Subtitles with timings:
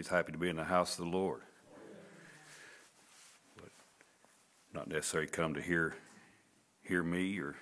[0.00, 1.42] many's happy to be in the house of the Lord?
[3.56, 3.68] But
[4.72, 5.94] not necessarily come to hear
[6.82, 7.54] hear me or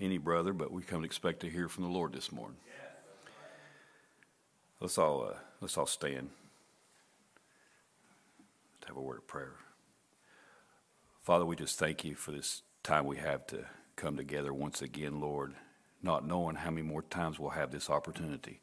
[0.00, 2.56] any brother, but we come to expect to hear from the Lord this morning.
[4.80, 6.30] Let's all uh, let's all stand.
[8.78, 9.56] Let's have a word of prayer.
[11.20, 13.66] Father, we just thank you for this time we have to
[13.96, 15.52] come together once again, Lord,
[16.02, 18.62] not knowing how many more times we'll have this opportunity.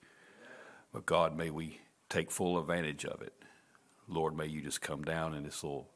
[0.91, 3.33] But God, may we take full advantage of it.
[4.07, 5.89] Lord, may you just come down in this little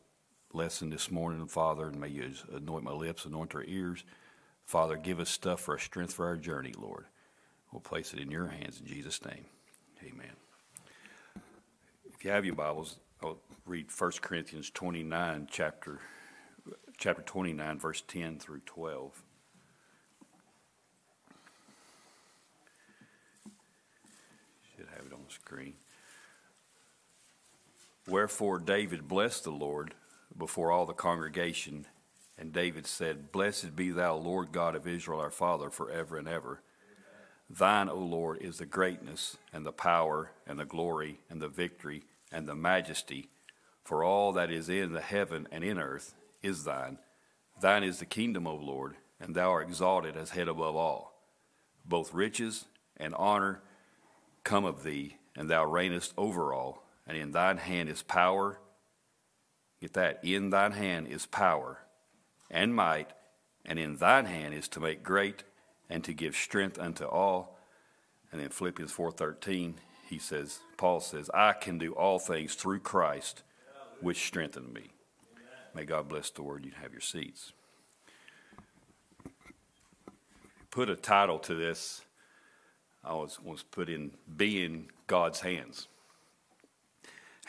[0.54, 4.04] lesson this morning, Father, and may you anoint my lips, anoint our ears.
[4.66, 7.06] Father, give us stuff for our strength for our journey, Lord.
[7.72, 9.46] We'll place it in your hands in Jesus' name.
[10.04, 10.36] Amen.
[12.14, 16.00] If you have your Bibles, I'll read 1 Corinthians 29, chapter,
[16.98, 19.24] chapter 29, verse 10 through 12.
[24.76, 25.76] Should have it on the screen.
[28.08, 29.94] Wherefore David blessed the Lord
[30.38, 31.86] before all the congregation,
[32.38, 36.62] and David said, Blessed be thou, Lord God of Israel, our Father, forever and ever.
[37.50, 42.04] Thine, O Lord, is the greatness and the power and the glory and the victory
[42.32, 43.30] and the majesty,
[43.84, 46.98] for all that is in the heaven and in earth is thine.
[47.62, 51.14] Thine is the kingdom, O Lord, and thou art exalted as head above all.
[51.86, 52.66] Both riches
[52.98, 53.62] and honor
[54.44, 58.58] come of thee and thou reignest over all, and in thine hand is power.
[59.82, 60.24] Get that?
[60.24, 61.80] In thine hand is power
[62.50, 63.12] and might,
[63.66, 65.44] and in thine hand is to make great
[65.90, 67.58] and to give strength unto all.
[68.32, 69.74] And then Philippians 4:13,
[70.08, 73.44] he says, Paul says, I can do all things through Christ,
[74.00, 74.92] which strengthen me.
[75.76, 76.64] May God bless the word.
[76.64, 77.52] You have your seats.
[80.70, 82.04] Put a title to this
[83.04, 85.90] I was, was put in being God's hands.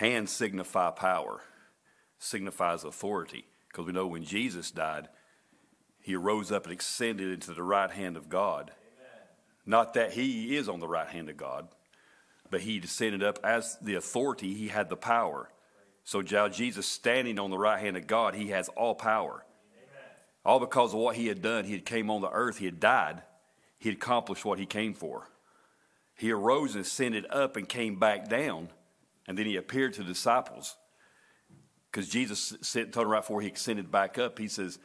[0.03, 1.43] Hands signify power,
[2.19, 5.09] signifies authority, because we know when Jesus died,
[6.01, 8.73] he rose up and ascended into the right hand of God.
[8.73, 9.29] Amen.
[9.65, 11.69] Not that he is on the right hand of God,
[12.51, 15.53] but he descended up as the authority, he had the power.
[16.03, 19.45] So, now Jesus standing on the right hand of God, he has all power.
[19.77, 20.05] Amen.
[20.45, 21.65] All because of what he had done.
[21.65, 23.23] He had came on the earth, he had died,
[23.79, 25.29] he had accomplished what he came for.
[26.17, 28.71] He arose and ascended up and came back down,
[29.27, 30.77] and then he appeared to the disciples.
[31.91, 34.79] Because Jesus said, told him right before he ascended back up, he says,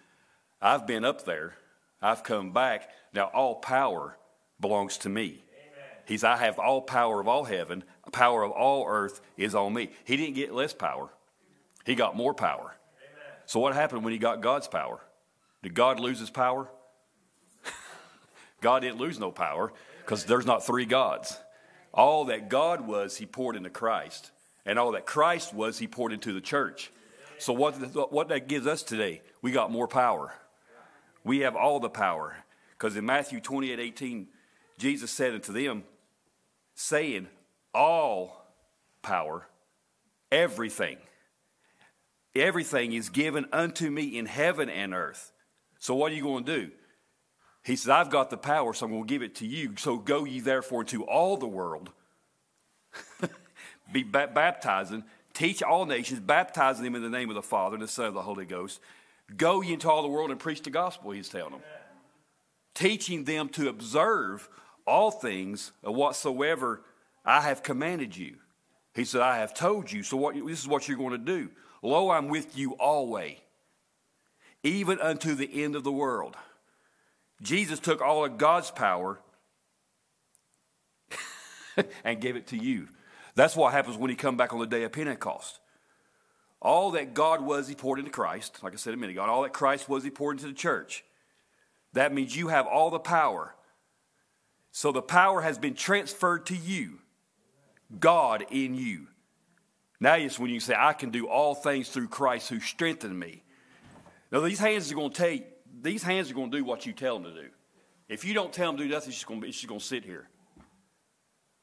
[0.62, 1.56] I've been up there,
[2.02, 2.90] I've come back.
[3.14, 4.18] Now all power
[4.60, 5.44] belongs to me.
[6.08, 7.84] He's, I have all power of all heaven,
[8.14, 9.90] power of all earth is on me.
[10.06, 11.10] He didn't get less power,
[11.86, 12.78] he got more power.
[12.98, 13.42] Amen.
[13.46, 15.02] So, what happened when he got God's power?
[15.64, 16.70] Did God lose his power?
[18.62, 21.38] God didn't lose no power because there's not three gods.
[21.98, 24.32] All that God was, He poured into Christ.
[24.66, 26.92] And all that Christ was, He poured into the church.
[27.40, 27.74] So, what,
[28.14, 30.34] what that gives us today, we got more power.
[31.24, 32.38] We have all the power.
[32.72, 34.28] Because in Matthew 28 18,
[34.78, 35.84] Jesus said unto them,
[36.76, 37.28] saying,
[37.74, 38.46] All
[39.02, 39.48] power,
[40.32, 40.98] everything,
[42.36, 45.32] everything is given unto me in heaven and earth.
[45.80, 46.72] So, what are you going to do?
[47.68, 49.74] He says, I've got the power, so I'm going to give it to you.
[49.76, 51.90] So go ye therefore into all the world,
[53.92, 57.90] be baptizing, teach all nations, baptizing them in the name of the Father and the
[57.90, 58.80] Son and the Holy Ghost.
[59.36, 61.62] Go ye into all the world and preach the gospel, he's telling them.
[62.74, 64.48] Teaching them to observe
[64.86, 66.84] all things whatsoever
[67.26, 68.38] I have commanded you.
[68.96, 70.04] He said, I have told you.
[70.04, 71.50] So what, this is what you're going to do.
[71.82, 73.36] Lo, I'm with you always,
[74.64, 76.38] even unto the end of the world.
[77.42, 79.20] Jesus took all of God's power
[82.04, 82.88] and gave it to you.
[83.36, 85.60] That's what happens when he come back on the day of Pentecost.
[86.60, 88.64] All that God was, he poured into Christ.
[88.64, 91.04] Like I said a minute ago, all that Christ was, he poured into the church.
[91.94, 93.54] That means you have all the power.
[94.72, 97.00] So the power has been transferred to you,
[98.00, 99.08] God in you.
[100.00, 103.44] Now it's when you say, I can do all things through Christ who strengthened me.
[104.32, 105.46] Now, these hands are going to take
[105.82, 107.50] these hands are going to do what you tell them to do.
[108.10, 109.86] If you don't tell them to do nothing, she's going to, be, just going to
[109.86, 110.30] sit here.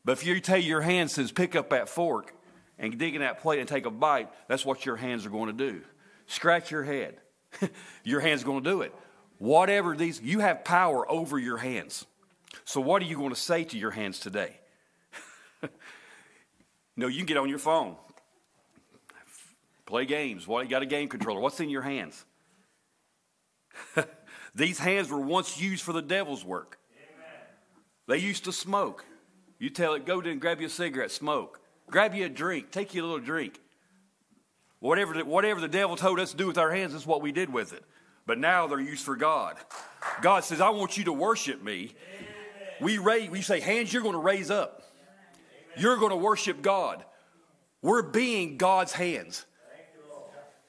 [0.04, 2.34] But if you tell your hand says, pick up that fork
[2.78, 5.46] and dig in that plate and take a bite, that's what your hands are going
[5.46, 5.82] to do.
[6.26, 7.16] Scratch your head.
[8.04, 8.94] your hand's going to do it.
[9.38, 12.06] Whatever these, you have power over your hands.
[12.64, 14.58] So what are you going to say to your hands today?
[16.96, 17.96] no, you can get on your phone,
[19.86, 20.46] play games.
[20.46, 21.40] What you got a game controller?
[21.40, 22.24] What's in your hands?
[24.54, 26.78] These hands were once used for the devil's work.
[26.92, 27.40] Amen.
[28.08, 29.04] They used to smoke.
[29.58, 31.60] You tell it, go and grab you a cigarette, smoke.
[31.90, 32.70] Grab you a drink.
[32.70, 33.60] Take you a little drink.
[34.80, 37.32] Whatever the, whatever the devil told us to do with our hands, is what we
[37.32, 37.82] did with it.
[38.26, 39.56] But now they're used for God.
[40.22, 41.94] God says, I want you to worship me.
[42.80, 44.82] We, raise, we say, hands, you're going to raise up.
[45.76, 47.04] You're going to worship God.
[47.82, 49.44] We're being God's hands.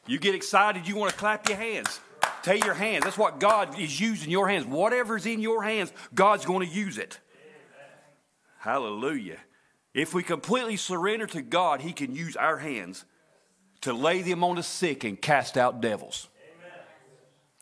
[0.07, 1.99] You get excited, you want to clap your hands.
[2.45, 3.03] Take your hands.
[3.03, 4.67] That's what God is using your hands.
[4.67, 7.19] Whatever's in your hands, God's going to use it.
[8.59, 9.39] Hallelujah.
[9.95, 13.03] If we completely surrender to God, He can use our hands
[13.81, 16.27] to lay them on the sick and cast out devils.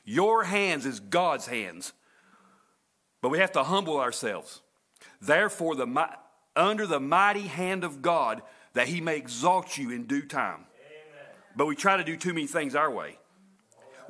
[0.04, 1.94] Your hands is God's hands.
[3.22, 4.64] But we have to humble ourselves.
[5.22, 6.10] Therefore, the,
[6.58, 8.42] under the mighty hand of God,
[8.74, 10.66] that He may exalt you in due time.
[10.76, 11.38] Amen.
[11.56, 13.18] But we try to do too many things our way.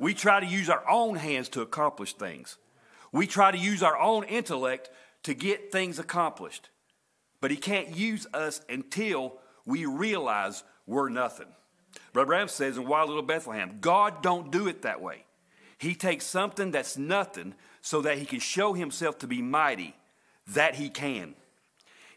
[0.00, 2.58] We try to use our own hands to accomplish things.
[3.12, 4.90] We try to use our own intellect
[5.24, 6.68] to get things accomplished.
[7.40, 11.48] But he can't use us until we realize we're nothing.
[12.12, 15.24] Brother Branham says in Why Little Bethlehem, God don't do it that way.
[15.78, 19.94] He takes something that's nothing so that he can show himself to be mighty,
[20.48, 21.34] that he can.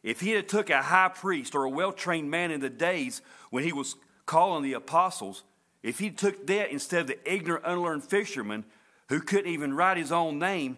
[0.03, 3.63] If he had took a high priest or a well-trained man in the days when
[3.63, 3.95] he was
[4.25, 5.43] calling the apostles,
[5.87, 8.65] if he took that instead of the ignorant, unlearned fisherman
[9.07, 10.77] who couldn't even write his own name,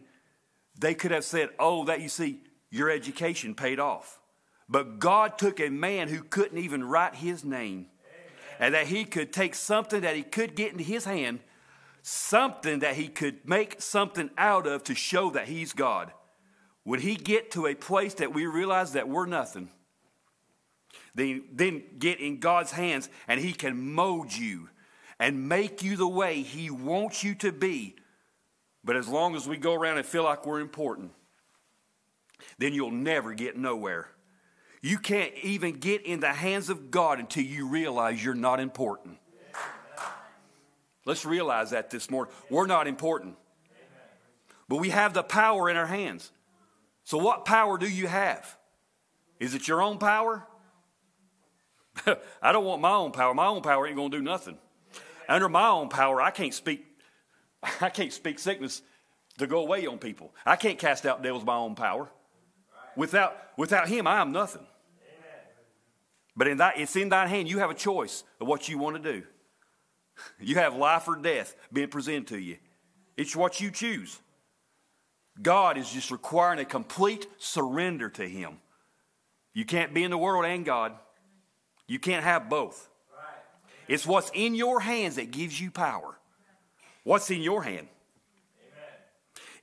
[0.78, 4.20] they could have said, Oh, that you see, your education paid off.
[4.70, 7.88] But God took a man who couldn't even write his name,
[8.60, 11.40] and that he could take something that he could get into his hand,
[12.04, 16.14] something that he could make something out of to show that he's God.
[16.86, 19.72] Would he get to a place that we realize that we're nothing?
[21.16, 24.70] Then, then get in God's hands and he can mold you
[25.19, 27.95] and make you the way He wants you to be.
[28.83, 31.12] But as long as we go around and feel like we're important,
[32.57, 34.07] then you'll never get nowhere.
[34.81, 39.18] You can't even get in the hands of God until you realize you're not important.
[41.06, 42.33] Let's realize that this morning.
[42.50, 43.36] We're not important.
[44.69, 46.31] But we have the power in our hands.
[47.04, 48.56] So, what power do you have?
[49.39, 50.45] Is it your own power?
[52.42, 53.33] I don't want my own power.
[53.33, 54.57] My own power ain't going to do nothing.
[55.30, 56.86] Under my own power, I can't speak,
[57.81, 58.81] I can't speak sickness
[59.38, 60.34] to go away on people.
[60.46, 62.10] I can't cast out devils by my own power.
[62.98, 64.66] Without, without him, I am nothing.
[66.36, 67.50] But in that, it's in thine hand.
[67.50, 69.24] You have a choice of what you want to do.
[70.38, 72.58] You have life or death being presented to you.
[73.16, 74.20] It's what you choose.
[75.42, 78.58] God is just requiring a complete surrender to Him.
[79.54, 80.92] You can't be in the world and God.
[81.88, 82.90] You can't have both.
[83.89, 86.15] It's what's in your hands that gives you power.
[87.03, 87.88] What's in your hand?
[88.62, 88.89] Amen.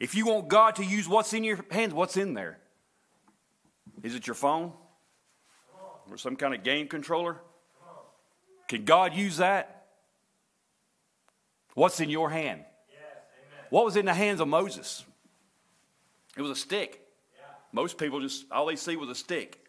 [0.00, 2.58] If you want God to use what's in your hands, what's in there?
[4.02, 4.73] Is it your phone?
[6.11, 7.40] Or some kind of game controller?
[8.69, 9.87] Can God use that?
[11.75, 12.64] What's in your hand?
[12.90, 12.99] Yes,
[13.70, 15.05] what was in the hands of Moses?
[16.37, 17.00] It was a stick.
[17.37, 17.44] Yeah.
[17.73, 19.64] Most people just, all they see was a stick.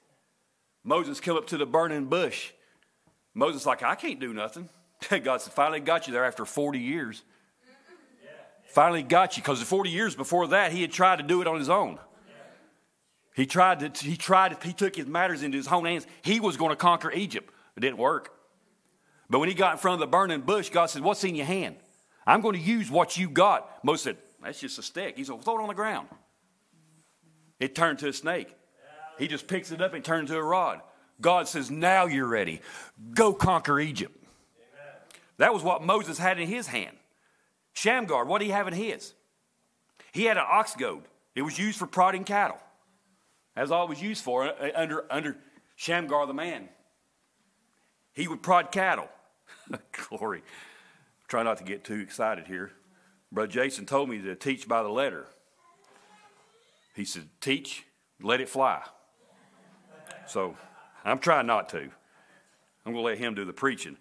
[0.84, 2.54] Moses came up to the burning bush
[3.38, 4.68] Moses like, I can't do nothing.
[5.24, 7.22] God said, finally got you there after 40 years.
[8.70, 11.60] Finally got you because 40 years before that, he had tried to do it on
[11.60, 12.00] his own.
[13.36, 16.08] He tried to, he tried, he took his matters into his own hands.
[16.24, 17.54] He was going to conquer Egypt.
[17.76, 18.34] It didn't work.
[19.30, 21.46] But when he got in front of the burning bush, God said, What's in your
[21.46, 21.76] hand?
[22.26, 23.84] I'm going to use what you got.
[23.84, 25.16] Moses said, That's just a stick.
[25.18, 26.08] He said, Throw it on the ground.
[27.60, 28.56] It turned to a snake.
[29.20, 30.82] He just picks it up and turns to a rod.
[31.20, 32.62] God says, Now you're ready.
[33.14, 34.16] Go conquer Egypt.
[34.22, 34.96] Amen.
[35.38, 36.96] That was what Moses had in his hand.
[37.74, 39.14] Shamgar, what did he have in his?
[40.12, 41.04] He had an ox goad.
[41.36, 42.58] It was used for prodding cattle.
[43.56, 45.38] That's all it was used for uh, under, under
[45.76, 46.70] Shamgar the man.
[48.14, 49.10] He would prod cattle.
[49.92, 50.44] Glory.
[51.28, 52.72] Try not to get too excited here.
[53.32, 55.28] Brother Jason told me to teach by the letter.
[56.96, 57.86] He said, Teach,
[58.22, 58.82] let it fly.
[60.26, 60.56] So
[61.08, 61.80] I'm trying not to.
[61.80, 63.98] I'm going to let him do the preaching.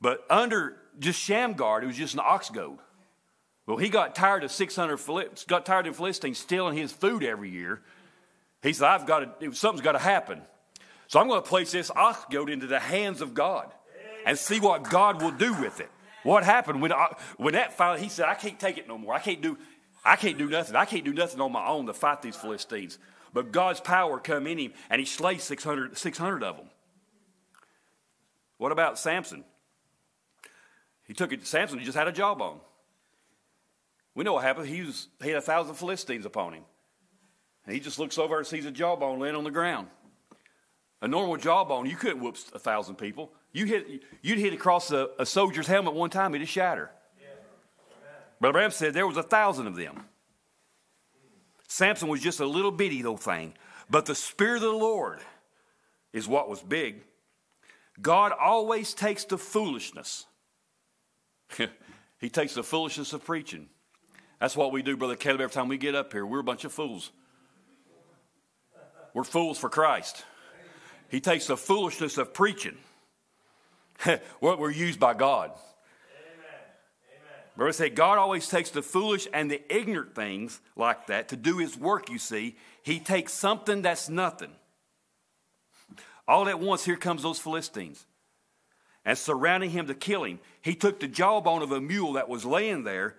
[0.00, 2.78] But under just Shamgar, it was just an ox goad.
[3.66, 4.98] Well, he got tired of 600
[5.48, 7.82] got tired of Philistines stealing his food every year.
[8.62, 9.52] He said, "I've got to.
[9.52, 10.42] Something's got to happen."
[11.08, 13.72] So I'm going to place this ox goad into the hands of God
[14.24, 15.90] and see what God will do with it.
[16.22, 18.02] What happened when I, when that finally?
[18.02, 19.14] He said, "I can't take it no more.
[19.14, 19.58] I can't do.
[20.04, 20.76] I can't do nothing.
[20.76, 22.98] I can't do nothing on my own to fight these Philistines."
[23.36, 26.70] But God's power come in him, and he slays 600, 600 of them.
[28.56, 29.44] What about Samson?
[31.06, 31.46] He took it.
[31.46, 32.60] Samson he just had a jawbone.
[34.14, 34.68] We know what happened.
[34.68, 36.62] He, was, he had a thousand Philistines upon him.
[37.66, 39.88] And he just looks over and sees a jawbone laying on the ground.
[41.02, 43.32] A normal jawbone, you couldn't whoop a thousand people.
[43.52, 46.90] You hit, you'd hit across a, a soldier's helmet one time, it'd shatter.
[47.20, 47.26] Yeah.
[48.40, 50.06] Brother Branham said there was a thousand of them.
[51.76, 53.52] Samson was just a little bitty little thing.
[53.90, 55.20] But the Spirit of the Lord
[56.10, 57.02] is what was big.
[58.00, 60.24] God always takes the foolishness.
[62.18, 63.68] he takes the foolishness of preaching.
[64.40, 66.24] That's what we do, Brother Caleb, every time we get up here.
[66.24, 67.12] We're a bunch of fools.
[69.12, 70.24] We're fools for Christ.
[71.10, 72.78] He takes the foolishness of preaching.
[74.40, 75.52] what we're used by God.
[77.56, 81.36] But I say God always takes the foolish and the ignorant things like that to
[81.36, 82.56] do his work, you see.
[82.82, 84.52] He takes something that's nothing.
[86.28, 88.04] All at once, here comes those Philistines.
[89.04, 92.44] And surrounding him to kill him, he took the jawbone of a mule that was
[92.44, 93.14] laying there,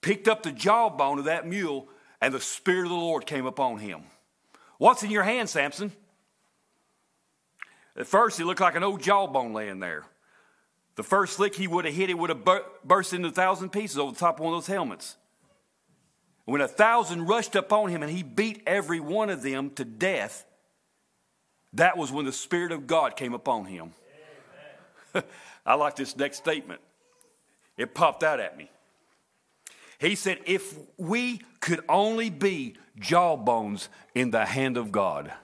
[0.00, 1.88] picked up the jawbone of that mule,
[2.20, 4.02] and the Spirit of the Lord came upon him.
[4.78, 5.92] What's in your hand, Samson?
[7.96, 10.04] At first, it looked like an old jawbone laying there.
[10.96, 12.46] The first lick he would have hit, it would have
[12.84, 15.16] burst into a thousand pieces over the top of one of those helmets.
[16.44, 20.44] When a thousand rushed upon him and he beat every one of them to death,
[21.74, 23.92] that was when the Spirit of God came upon him.
[25.66, 26.80] I like this next statement.
[27.76, 28.70] It popped out at me.
[29.98, 35.34] He said, If we could only be jawbones in the hand of God, Amen.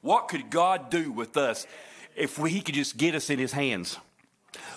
[0.00, 1.66] what could God do with us
[2.16, 3.98] if we, he could just get us in his hands.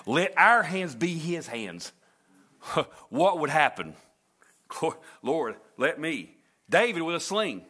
[0.05, 1.91] Let our hands be his hands.
[3.09, 3.93] what would happen?
[5.21, 6.35] Lord, let me.
[6.69, 7.63] David with a sling.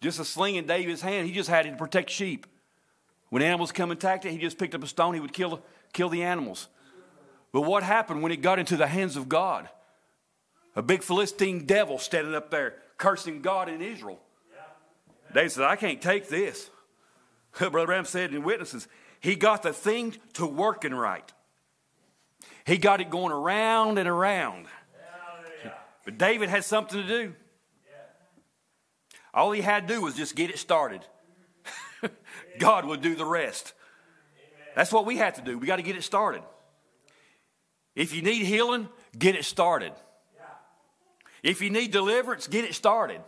[0.00, 1.26] Just a sling in David's hand.
[1.26, 2.46] He just had it to protect sheep.
[3.28, 5.14] When animals come and attacked it, he just picked up a stone.
[5.14, 5.62] He would kill,
[5.92, 6.68] kill the animals.
[7.52, 9.68] But what happened when it got into the hands of God?
[10.76, 14.20] A big Philistine devil standing up there cursing God in Israel.
[15.32, 16.70] David said, I can't take this.
[17.58, 18.88] Brother Branham said in Witnesses,
[19.20, 21.30] he got the thing to working right.
[22.64, 24.66] He got it going around and around.
[26.04, 27.34] But David had something to do.
[29.32, 31.02] All he had to do was just get it started.
[32.58, 33.74] God would do the rest.
[34.74, 35.58] That's what we have to do.
[35.58, 36.42] We got to get it started.
[37.94, 39.92] If you need healing, get it started.
[41.42, 43.20] If you need deliverance, get it started.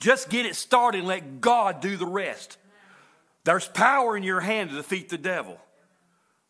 [0.00, 2.56] Just get it started and let God do the rest.
[3.44, 5.58] There's power in your hand to defeat the devil.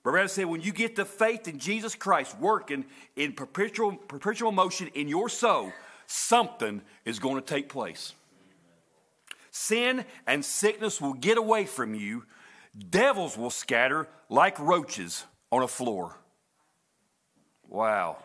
[0.03, 4.51] But rather say, when you get the faith in Jesus Christ working in perpetual, perpetual
[4.51, 5.73] motion in your soul,
[6.07, 8.15] something is going to take place.
[9.51, 12.25] Sin and sickness will get away from you.
[12.89, 16.17] Devils will scatter like roaches on a floor.
[17.69, 18.19] Wow.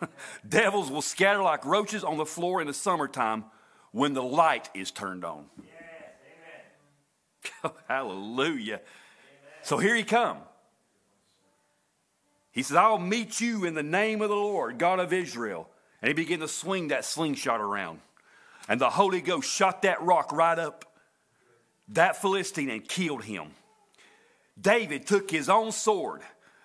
[0.48, 3.44] Devils will scatter like roaches on the floor in the summertime
[3.92, 5.46] when the light is turned on.
[5.62, 8.74] Yes, Hallelujah.
[8.74, 8.80] Amen.
[9.62, 10.38] So here he come.
[12.52, 15.68] He says, I'll meet you in the name of the Lord, God of Israel.
[16.02, 18.00] And he began to swing that slingshot around.
[18.68, 20.84] And the Holy Ghost shot that rock right up
[21.88, 23.50] that Philistine and killed him.
[24.60, 26.22] David took his own sword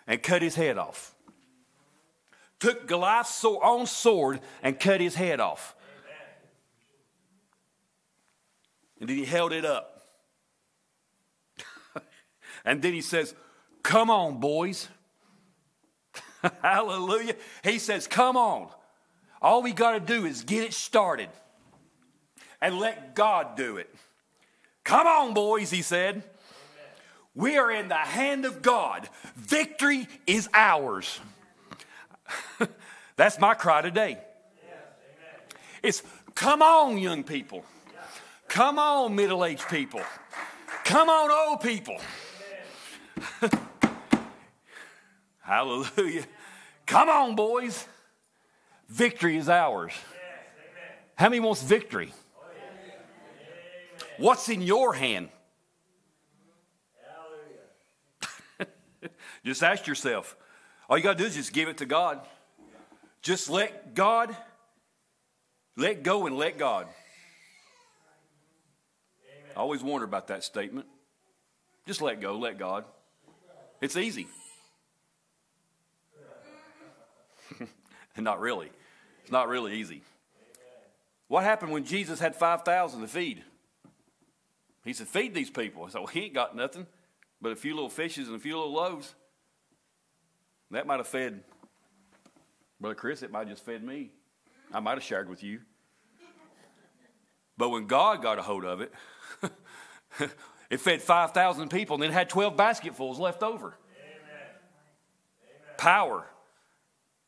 [0.07, 1.15] and cut his head off.
[2.59, 5.75] Took Goliath's own sword and cut his head off.
[9.03, 10.01] And then he held it up.
[12.63, 13.35] and then he says,
[13.83, 14.87] Come on, boys.
[16.61, 17.35] Hallelujah.
[17.65, 18.69] He says, Come on.
[19.41, 21.27] All we got to do is get it started
[22.61, 23.93] and let God do it.
[24.85, 26.15] Come on, boys, he said.
[26.15, 26.23] Amen.
[27.35, 29.09] We are in the hand of God.
[29.35, 31.19] Victory is ours.
[33.17, 34.17] That's my cry today.
[34.65, 34.77] Yes,
[35.83, 36.03] it's
[36.35, 37.65] come on, young people.
[38.53, 40.01] Come on, middle aged people.
[40.83, 41.97] Come on, old people.
[45.39, 46.25] Hallelujah.
[46.85, 47.87] Come on, boys.
[48.87, 49.93] Victory is ours.
[51.15, 52.13] How many wants victory?
[54.17, 55.29] What's in your hand?
[59.43, 60.37] just ask yourself.
[60.87, 62.21] All you got to do is just give it to God.
[63.23, 64.37] Just let God,
[65.75, 66.85] let go and let God.
[69.55, 70.87] I always wonder about that statement.
[71.85, 72.85] Just let go, let God.
[73.81, 74.27] It's easy.
[78.17, 78.71] not really.
[79.21, 80.01] It's not really easy.
[81.27, 83.43] What happened when Jesus had 5,000 to feed?
[84.85, 85.83] He said, Feed these people.
[85.85, 86.87] I said, Well, he ain't got nothing
[87.41, 89.15] but a few little fishes and a few little loaves.
[90.71, 91.43] That might have fed
[92.83, 94.11] Brother Chris, it might have just fed me.
[94.73, 95.61] I might have shared with you.
[97.57, 98.91] But when God got a hold of it,
[100.69, 103.67] it fed 5,000 people and then had 12 basketfuls left over.
[103.67, 104.47] Amen.
[105.77, 106.25] Power.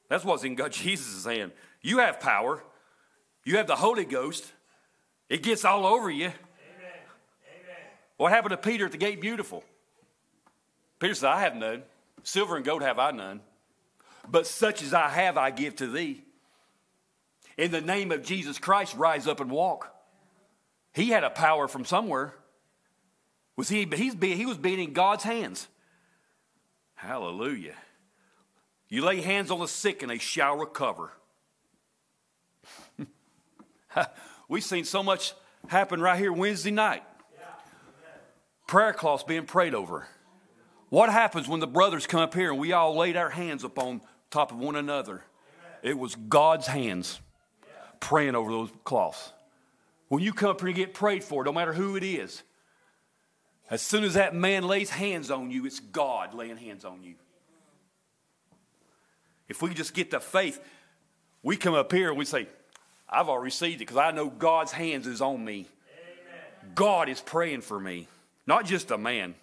[0.10, 1.52] That's what's in God, Jesus' hand.
[1.82, 2.64] You have power.
[3.44, 4.52] You have the Holy Ghost.
[5.30, 6.26] It gets all over you.
[6.26, 6.36] Amen.
[7.48, 7.76] Amen.
[8.18, 9.64] What happened to Peter at the gate beautiful?
[11.00, 11.84] Peter said, I have none.
[12.24, 13.42] Silver and gold have I none.
[14.28, 16.24] But such as I have, I give to thee.
[17.58, 19.95] In the name of Jesus Christ, rise up and walk.
[20.96, 22.34] He had a power from somewhere.
[23.58, 25.68] Was he, he's, he was being in God's hands.
[26.96, 27.76] Hallelujah.
[28.88, 31.12] You lay hands on the sick and they shall recover.
[34.48, 35.34] We've seen so much
[35.68, 37.04] happen right here Wednesday night.
[38.68, 40.08] Prayer cloths being prayed over.
[40.90, 44.00] What happens when the brothers come up here and we all laid our hands upon
[44.32, 45.24] top of one another?
[45.84, 47.20] It was God's hands
[48.00, 49.34] praying over those cloths.
[50.08, 52.44] When you come up here and get prayed for, no matter who it is,
[53.70, 57.16] as soon as that man lays hands on you, it's God laying hands on you.
[59.48, 60.60] If we just get the faith,
[61.42, 62.48] we come up here and we say,
[63.10, 65.68] I've already received it because I know God's hands is on me.
[66.64, 66.74] Amen.
[66.76, 68.08] God is praying for me,
[68.48, 69.36] not just a man.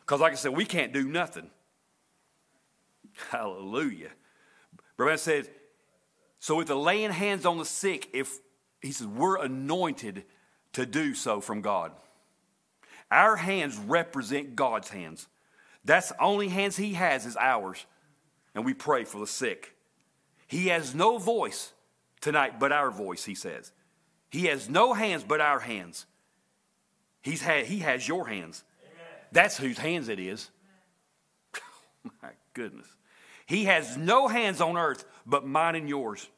[0.00, 1.48] Because, like I said, we can't do nothing.
[3.30, 4.10] Hallelujah.
[4.96, 5.48] Brother said,
[6.38, 8.38] so with the laying hands on the sick, if
[8.84, 10.24] he says we're anointed
[10.74, 11.90] to do so from God.
[13.10, 15.26] Our hands represent God's hands.
[15.86, 17.86] That's the only hands he has is ours.
[18.54, 19.74] And we pray for the sick.
[20.46, 21.72] He has no voice
[22.20, 23.72] tonight but our voice, he says.
[24.30, 26.04] He has no hands but our hands.
[27.22, 28.64] He's had, he has your hands.
[29.32, 30.50] That's whose hands it is.
[32.06, 32.86] Oh, my goodness.
[33.46, 36.28] He has no hands on earth but mine and yours.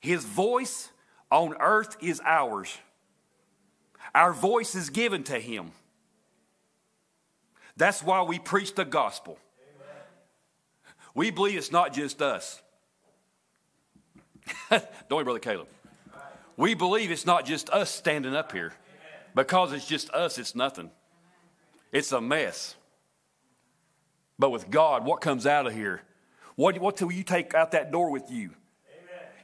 [0.00, 0.88] His voice
[1.34, 2.78] on earth is ours.
[4.14, 5.72] Our voice is given to him.
[7.76, 9.36] That's why we preach the gospel.
[9.58, 9.96] Amen.
[11.12, 12.62] We believe it's not just us.
[14.70, 15.66] Don't we, Brother Caleb?
[16.56, 18.72] We believe it's not just us standing up here.
[19.34, 20.92] Because it's just us, it's nothing.
[21.90, 22.76] It's a mess.
[24.38, 26.02] But with God, what comes out of here?
[26.54, 28.50] What, what will you take out that door with you?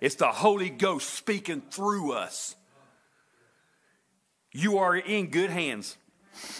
[0.00, 2.56] It's the Holy Ghost speaking through us.
[4.52, 5.96] You are in good hands.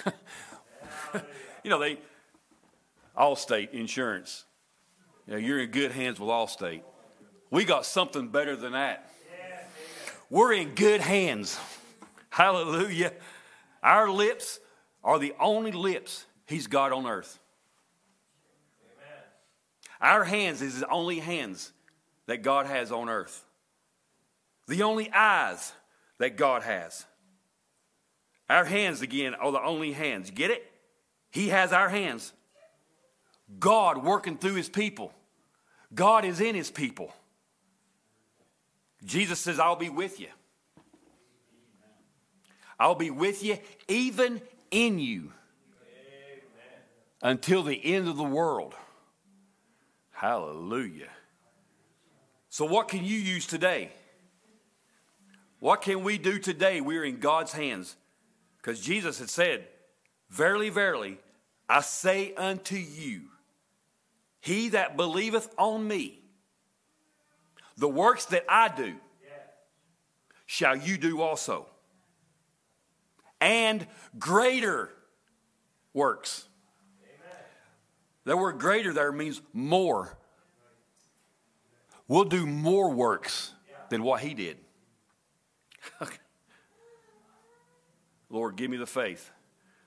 [1.64, 1.98] you know, they,
[3.16, 4.44] Allstate Insurance.
[5.26, 6.82] You know, you're in good hands with Allstate.
[7.50, 9.10] We got something better than that.
[10.28, 11.58] We're in good hands.
[12.30, 13.12] Hallelujah.
[13.82, 14.60] Our lips
[15.02, 17.38] are the only lips He's got on earth.
[20.00, 21.72] Our hands is His only hands
[22.30, 23.44] that God has on earth.
[24.68, 25.72] The only eyes
[26.18, 27.04] that God has.
[28.48, 30.30] Our hands, again, are the only hands.
[30.30, 30.64] Get it?
[31.32, 32.32] He has our hands.
[33.58, 35.12] God working through his people.
[35.92, 37.12] God is in his people.
[39.04, 40.28] Jesus says, I'll be with you.
[42.78, 44.40] I'll be with you even
[44.70, 45.32] in you
[47.22, 48.76] until the end of the world.
[50.12, 51.08] Hallelujah.
[52.50, 53.92] So, what can you use today?
[55.60, 56.80] What can we do today?
[56.80, 57.96] We're in God's hands.
[58.56, 59.66] Because Jesus had said,
[60.28, 61.18] Verily, verily,
[61.68, 63.22] I say unto you,
[64.40, 66.18] he that believeth on me,
[67.76, 68.94] the works that I do
[70.46, 71.66] shall you do also.
[73.40, 73.86] And
[74.18, 74.90] greater
[75.94, 76.46] works.
[78.24, 80.16] The word greater there means more.
[82.10, 83.54] We'll do more works
[83.88, 84.56] than what he did.
[88.28, 89.30] Lord, give me the faith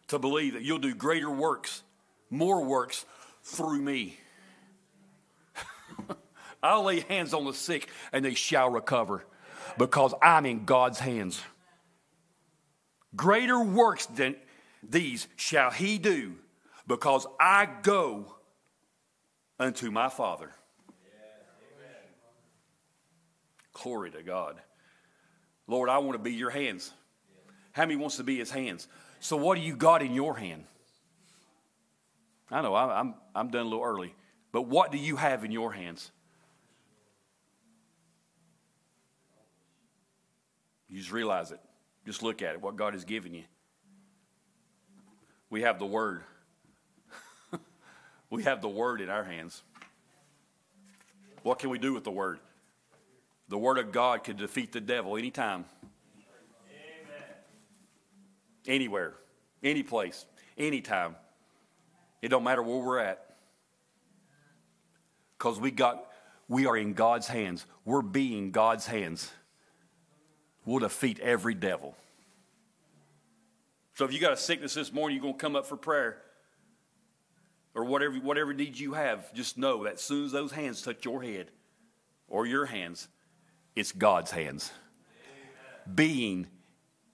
[0.08, 1.84] to believe that you'll do greater works,
[2.30, 3.06] more works
[3.44, 4.18] through me.
[6.64, 9.26] I'll lay hands on the sick and they shall recover
[9.78, 11.42] because I'm in God's hands.
[13.18, 14.38] Greater works than
[14.82, 16.36] these shall he do
[16.88, 18.38] because I go
[19.60, 20.52] unto my Father.
[23.84, 24.56] Glory to God.
[25.68, 26.94] Lord, I want to be your hands.
[27.74, 28.88] How many wants to be his hands?
[29.20, 30.64] So, what do you got in your hand?
[32.50, 34.14] I know I'm, I'm done a little early,
[34.54, 36.12] but what do you have in your hands?
[40.88, 41.60] You just realize it.
[42.06, 43.44] Just look at it, what God has given you.
[45.50, 46.22] We have the Word.
[48.30, 49.62] we have the Word in our hands.
[51.42, 52.40] What can we do with the Word?
[53.50, 55.66] The Word of God can defeat the devil anytime.
[56.66, 57.28] Amen.
[58.68, 59.14] anywhere,
[59.62, 60.26] any place,
[60.58, 61.16] anytime.
[62.22, 63.36] It don't matter where we're at.
[65.38, 66.06] Because we got
[66.48, 67.66] we are in God's hands.
[67.86, 69.32] We're being God's hands.
[70.66, 71.96] We'll defeat every devil.
[73.96, 76.18] So if you got a sickness this morning, you're going to come up for prayer.
[77.76, 81.06] Or whatever, whatever needs you have, just know that as soon as those hands touch
[81.06, 81.48] your head
[82.28, 83.08] or your hands,
[83.76, 84.72] it's God's hands.
[85.86, 85.96] Amen.
[85.96, 86.48] Being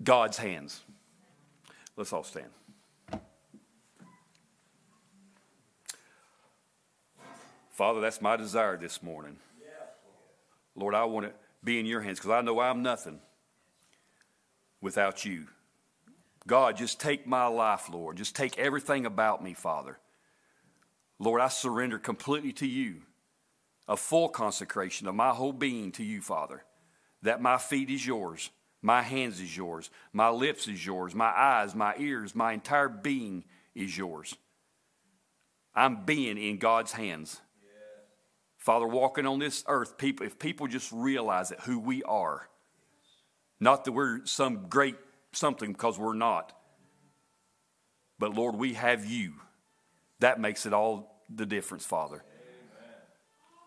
[0.04, 0.82] God's hands.
[1.95, 2.50] Let's all stand.
[7.72, 9.38] Father, that's my desire this morning.
[10.76, 13.19] Lord, I want to be in your hands because I know I'm nothing
[14.82, 15.48] without you.
[16.48, 18.17] God, just take my life, Lord.
[18.17, 20.00] Just take everything about me, Father.
[21.19, 23.02] Lord, I surrender completely to you,
[23.89, 26.63] a full consecration of my whole being to you, Father,
[27.23, 28.52] that my feet is yours,
[28.84, 33.43] my hands is yours, my lips is yours, my eyes, my ears, my entire being
[33.73, 34.36] is yours.
[35.73, 37.41] I'm being in God's hands.
[38.58, 42.47] Father, walking on this earth, people, if people just realize that who we are,
[43.60, 44.97] not that we're some great
[45.32, 46.54] something because we're not,
[48.19, 49.34] but Lord, we have you.
[50.19, 52.17] That makes it all the difference, Father.
[52.17, 52.38] Amen.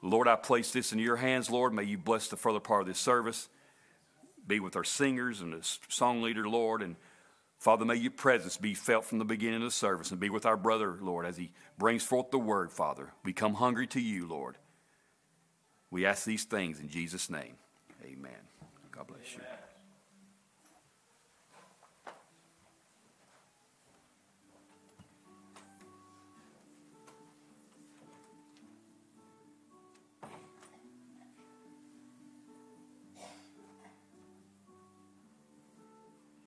[0.03, 1.73] Lord, I place this in your hands, Lord.
[1.73, 3.49] May you bless the further part of this service.
[4.47, 6.83] Be with our singers and the song leader, Lord.
[6.83, 6.97] And
[7.59, 10.45] Father, may your presence be felt from the beginning of the service and be with
[10.45, 13.13] our brother, Lord, as he brings forth the word, Father.
[13.25, 14.59] We come hungry to you, Lord.
[15.91, 17.55] We ask these things in Jesus' name.
[18.05, 18.33] Amen.
[18.91, 19.62] God bless you.